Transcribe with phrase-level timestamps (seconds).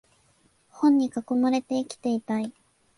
[0.71, 2.51] 本に囲まれて生きていたい